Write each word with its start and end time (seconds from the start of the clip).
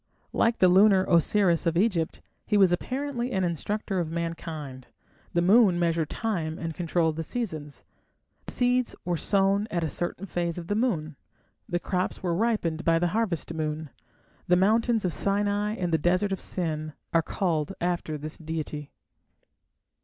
Like 0.33 0.57
the 0.57 0.67
lunar 0.67 1.05
Osiris 1.07 1.67
of 1.67 1.77
Egypt, 1.77 2.21
he 2.47 2.57
was 2.57 2.71
apparently 2.71 3.31
an 3.31 3.43
instructor 3.43 3.99
of 3.99 4.09
mankind; 4.09 4.87
the 5.35 5.43
moon 5.43 5.77
measured 5.77 6.09
time 6.09 6.57
and 6.57 6.73
controlled 6.73 7.17
the 7.17 7.23
seasons; 7.23 7.85
seeds 8.47 8.95
were 9.05 9.15
sown 9.15 9.67
at 9.69 9.83
a 9.83 9.89
certain 9.91 10.25
phase 10.25 10.57
of 10.57 10.65
the 10.69 10.73
moon, 10.75 11.17
and 11.71 11.83
crops 11.83 12.23
were 12.23 12.33
ripened 12.33 12.83
by 12.83 12.97
the 12.97 13.09
harvest 13.13 13.53
moon. 13.53 13.91
The 14.47 14.55
mountains 14.55 15.05
of 15.05 15.13
Sinai 15.13 15.75
and 15.75 15.93
the 15.93 15.99
desert 15.99 16.31
of 16.31 16.39
Sin 16.39 16.93
are 17.13 17.21
called 17.21 17.73
after 17.79 18.17
this 18.17 18.39
deity. 18.39 18.89